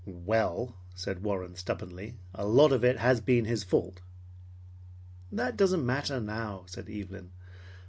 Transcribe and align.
"Well," 0.07 0.73
said 0.95 1.21
Warren 1.21 1.53
stubbornly, 1.55 2.15
"a 2.33 2.43
lot 2.47 2.71
of 2.71 2.83
it 2.83 2.97
has 2.97 3.21
been 3.21 3.45
his 3.45 3.63
fault." 3.63 4.01
"That 5.31 5.55
doesn't 5.55 5.85
matter 5.85 6.19
now," 6.19 6.63
said 6.65 6.89
Evelyn. 6.89 7.29